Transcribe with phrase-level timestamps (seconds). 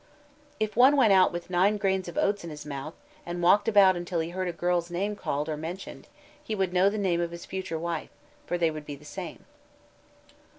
[0.59, 3.95] If one went out with nine grains of oats in his mouth, and walked about
[3.95, 6.07] until he heard a girl's name called or mentioned,
[6.43, 8.09] he would know the name of his future wife,
[8.47, 9.45] for they would be the same.